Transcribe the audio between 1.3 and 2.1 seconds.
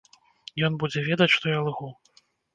што я лгу.